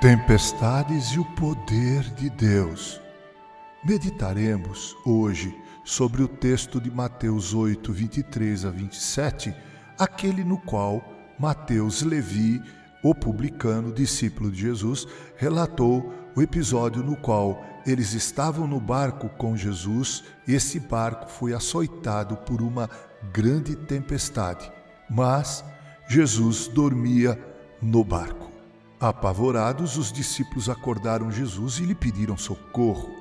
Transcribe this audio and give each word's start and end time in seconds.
Tempestades 0.00 1.08
e 1.08 1.18
o 1.18 1.24
poder 1.24 2.04
de 2.14 2.30
Deus. 2.30 3.00
Meditaremos 3.84 4.96
hoje 5.04 5.52
sobre 5.84 6.22
o 6.22 6.28
texto 6.28 6.80
de 6.80 6.88
Mateus 6.88 7.52
8, 7.52 7.92
23 7.92 8.64
a 8.64 8.70
27, 8.70 9.52
aquele 9.98 10.44
no 10.44 10.56
qual 10.56 11.02
Mateus 11.36 12.02
Levi, 12.02 12.62
o 13.02 13.12
publicano, 13.12 13.92
discípulo 13.92 14.52
de 14.52 14.60
Jesus, 14.60 15.04
relatou 15.34 16.14
o 16.36 16.40
episódio 16.40 17.02
no 17.02 17.16
qual 17.16 17.60
eles 17.84 18.12
estavam 18.12 18.68
no 18.68 18.78
barco 18.78 19.28
com 19.30 19.56
Jesus 19.56 20.22
e 20.46 20.54
esse 20.54 20.78
barco 20.78 21.28
foi 21.28 21.52
açoitado 21.52 22.36
por 22.36 22.62
uma 22.62 22.88
grande 23.32 23.74
tempestade, 23.74 24.70
mas 25.10 25.64
Jesus 26.08 26.68
dormia 26.68 27.36
no 27.82 28.04
barco. 28.04 28.47
Apavorados, 29.00 29.96
os 29.96 30.10
discípulos 30.10 30.68
acordaram 30.68 31.30
Jesus 31.30 31.78
e 31.78 31.84
lhe 31.84 31.94
pediram 31.94 32.36
socorro. 32.36 33.14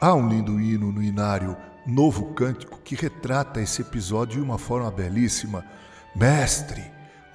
Há 0.00 0.14
um 0.14 0.28
lindo 0.28 0.60
hino 0.60 0.92
no 0.92 1.02
inário 1.02 1.56
Novo 1.84 2.32
Cântico 2.34 2.78
que 2.84 2.94
retrata 2.94 3.60
esse 3.60 3.82
episódio 3.82 4.36
de 4.36 4.40
uma 4.40 4.56
forma 4.56 4.88
belíssima. 4.88 5.64
Mestre, 6.14 6.84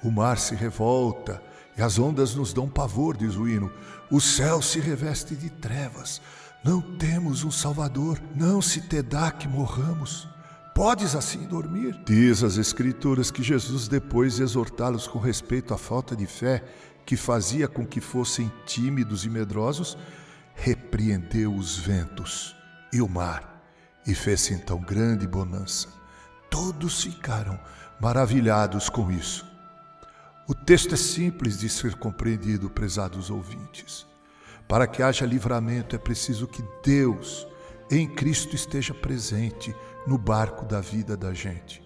o 0.02 0.10
mar 0.10 0.38
se 0.38 0.54
revolta 0.54 1.42
e 1.76 1.82
as 1.82 1.98
ondas 1.98 2.34
nos 2.34 2.54
dão 2.54 2.66
pavor, 2.66 3.14
diz 3.14 3.36
o 3.36 3.46
hino. 3.46 3.70
O 4.10 4.22
céu 4.22 4.62
se 4.62 4.80
reveste 4.80 5.36
de 5.36 5.50
trevas. 5.50 6.22
Não 6.64 6.80
temos 6.80 7.44
um 7.44 7.50
Salvador, 7.50 8.18
não 8.34 8.62
se 8.62 8.80
te 8.80 9.02
dá 9.02 9.30
que 9.30 9.46
morramos. 9.46 10.26
Podes 10.76 11.14
assim 11.14 11.46
dormir? 11.46 11.98
Diz 12.04 12.44
as 12.44 12.58
Escrituras 12.58 13.30
que 13.30 13.42
Jesus, 13.42 13.88
depois 13.88 14.36
de 14.36 14.42
exortá-los 14.42 15.08
com 15.08 15.18
respeito 15.18 15.72
à 15.72 15.78
falta 15.78 16.14
de 16.14 16.26
fé, 16.26 16.62
que 17.06 17.16
fazia 17.16 17.66
com 17.66 17.86
que 17.86 17.98
fossem 17.98 18.52
tímidos 18.66 19.24
e 19.24 19.30
medrosos, 19.30 19.96
repreendeu 20.54 21.54
os 21.54 21.78
ventos 21.78 22.54
e 22.92 23.00
o 23.00 23.08
mar 23.08 23.66
e 24.06 24.14
fez 24.14 24.50
então 24.50 24.78
grande 24.78 25.26
bonança. 25.26 25.88
Todos 26.50 27.04
ficaram 27.04 27.58
maravilhados 27.98 28.90
com 28.90 29.10
isso. 29.10 29.46
O 30.46 30.54
texto 30.54 30.92
é 30.92 30.98
simples 30.98 31.58
de 31.58 31.70
ser 31.70 31.94
compreendido, 31.94 32.68
prezados 32.68 33.30
ouvintes. 33.30 34.06
Para 34.68 34.86
que 34.86 35.02
haja 35.02 35.24
livramento 35.24 35.96
é 35.96 35.98
preciso 35.98 36.46
que 36.46 36.62
Deus, 36.84 37.48
em 37.90 38.06
Cristo, 38.06 38.54
esteja 38.54 38.92
presente 38.92 39.74
no 40.06 40.16
barco 40.16 40.64
da 40.64 40.80
vida 40.80 41.16
da 41.16 41.32
gente. 41.34 41.82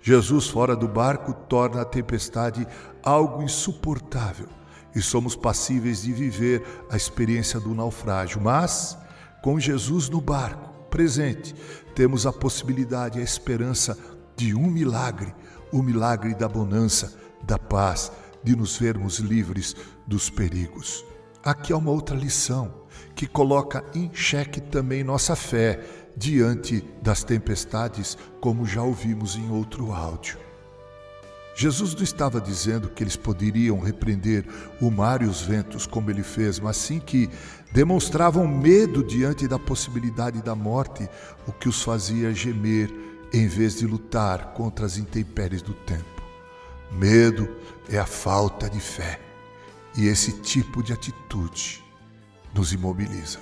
Jesus, 0.00 0.46
fora 0.46 0.76
do 0.76 0.86
barco, 0.86 1.32
torna 1.32 1.82
a 1.82 1.84
tempestade 1.84 2.66
algo 3.02 3.42
insuportável 3.42 4.48
e 4.94 5.02
somos 5.02 5.34
passíveis 5.34 6.02
de 6.02 6.12
viver 6.12 6.64
a 6.90 6.96
experiência 6.96 7.58
do 7.58 7.74
naufrágio. 7.74 8.40
Mas, 8.40 8.96
com 9.42 9.58
Jesus 9.58 10.08
no 10.08 10.20
barco, 10.20 10.70
presente, 10.88 11.54
temos 11.94 12.26
a 12.26 12.32
possibilidade, 12.32 13.18
a 13.18 13.22
esperança 13.22 13.98
de 14.36 14.54
um 14.54 14.70
milagre 14.70 15.34
o 15.72 15.82
milagre 15.82 16.34
da 16.34 16.48
bonança, 16.48 17.18
da 17.42 17.58
paz, 17.58 18.12
de 18.42 18.56
nos 18.56 18.78
vermos 18.78 19.18
livres 19.18 19.74
dos 20.06 20.30
perigos. 20.30 21.04
Aqui 21.44 21.72
há 21.72 21.76
uma 21.76 21.90
outra 21.90 22.16
lição 22.16 22.86
que 23.14 23.26
coloca 23.26 23.84
em 23.94 24.10
xeque 24.12 24.60
também 24.60 25.04
nossa 25.04 25.36
fé 25.36 25.80
diante 26.16 26.82
das 27.02 27.22
tempestades, 27.22 28.16
como 28.40 28.64
já 28.64 28.82
ouvimos 28.82 29.36
em 29.36 29.50
outro 29.50 29.92
áudio. 29.92 30.38
Jesus 31.54 31.94
não 31.94 32.02
estava 32.02 32.38
dizendo 32.38 32.90
que 32.90 33.02
eles 33.02 33.16
poderiam 33.16 33.80
repreender 33.80 34.46
o 34.78 34.90
mar 34.90 35.22
e 35.22 35.24
os 35.24 35.40
ventos 35.40 35.86
como 35.86 36.10
ele 36.10 36.22
fez, 36.22 36.60
mas 36.60 36.76
sim 36.76 37.00
que 37.00 37.30
demonstravam 37.72 38.46
medo 38.46 39.02
diante 39.02 39.48
da 39.48 39.58
possibilidade 39.58 40.42
da 40.42 40.54
morte, 40.54 41.08
o 41.46 41.52
que 41.52 41.68
os 41.68 41.82
fazia 41.82 42.34
gemer 42.34 42.92
em 43.32 43.48
vez 43.48 43.78
de 43.78 43.86
lutar 43.86 44.52
contra 44.52 44.84
as 44.84 44.98
intempéries 44.98 45.62
do 45.62 45.72
tempo. 45.72 46.22
Medo 46.92 47.48
é 47.88 47.98
a 47.98 48.06
falta 48.06 48.68
de 48.68 48.78
fé, 48.78 49.18
e 49.96 50.08
esse 50.08 50.32
tipo 50.32 50.82
de 50.82 50.92
atitude 50.92 51.82
nos 52.54 52.72
imobiliza. 52.72 53.38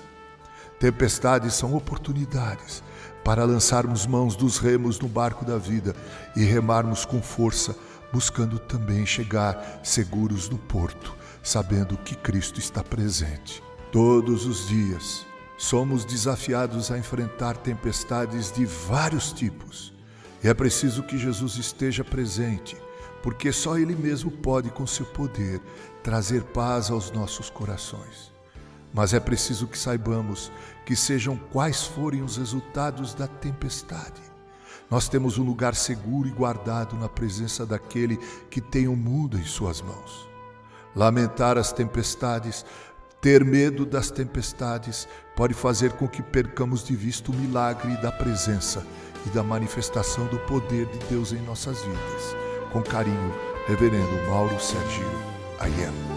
Tempestades 0.85 1.55
são 1.55 1.75
oportunidades 1.75 2.83
para 3.25 3.43
lançarmos 3.47 4.07
mãos 4.07 4.37
dos 4.37 4.59
remos 4.59 5.01
no 5.01 5.09
barco 5.09 5.43
da 5.43 5.57
vida 5.57 5.97
e 6.37 6.45
remarmos 6.45 7.07
com 7.07 7.23
força, 7.23 7.75
buscando 8.13 8.59
também 8.59 9.07
chegar 9.07 9.81
seguros 9.83 10.47
no 10.51 10.59
porto, 10.59 11.17
sabendo 11.43 11.97
que 11.97 12.15
Cristo 12.15 12.61
está 12.61 12.85
presente. 12.85 13.63
Todos 13.91 14.45
os 14.45 14.69
dias 14.69 15.25
somos 15.57 16.05
desafiados 16.05 16.91
a 16.91 16.99
enfrentar 16.99 17.57
tempestades 17.57 18.53
de 18.53 18.67
vários 18.67 19.33
tipos 19.33 19.95
e 20.43 20.49
é 20.49 20.53
preciso 20.53 21.03
que 21.03 21.17
Jesus 21.17 21.57
esteja 21.57 22.05
presente, 22.05 22.77
porque 23.23 23.53
só 23.53 23.79
Ele 23.79 23.97
mesmo 23.97 24.31
pode, 24.31 24.69
com 24.69 24.87
seu 24.87 25.07
poder, 25.07 25.63
trazer 26.03 26.43
paz 26.43 26.91
aos 26.91 27.11
nossos 27.11 27.49
corações. 27.49 28.34
Mas 28.95 29.13
é 29.13 29.19
preciso 29.19 29.67
que 29.67 29.77
saibamos 29.77 30.53
que, 30.87 30.95
sejam 30.95 31.37
quais 31.37 31.83
forem 31.83 32.23
os 32.23 32.37
resultados 32.37 33.13
da 33.13 33.27
tempestade, 33.27 34.23
nós 34.89 35.09
temos 35.09 35.37
um 35.37 35.43
lugar 35.43 35.75
seguro 35.75 36.29
e 36.29 36.31
guardado 36.31 36.95
na 36.97 37.09
presença 37.09 37.67
daquele 37.67 38.17
que 38.49 38.61
tem 38.61 38.87
o 38.87 38.95
mundo 38.95 39.37
em 39.37 39.45
suas 39.45 39.83
mãos. 39.83 40.29
Lamentar 40.95 41.59
as 41.59 41.73
tempestades, 41.73 42.65
ter 43.21 43.45
medo 43.45 43.85
das 43.85 44.13
tempestades, 44.13 45.09
pode 45.35 45.55
fazer 45.55 45.95
com 45.95 46.07
que 46.07 46.23
percamos 46.23 46.85
de 46.85 46.95
vista 46.95 47.33
o 47.33 47.35
milagre 47.35 47.97
da 47.97 48.13
presença 48.13 48.87
e 49.27 49.31
da 49.31 49.43
manifestação 49.43 50.27
do 50.27 50.39
poder 50.41 50.87
de 50.87 50.99
Deus 51.07 51.33
em 51.33 51.41
nossas 51.41 51.83
vidas. 51.83 52.37
Com 52.71 52.81
carinho, 52.81 53.35
Reverendo 53.67 54.29
Mauro 54.29 54.61
Sergio 54.61 55.11
Aiello. 55.59 56.14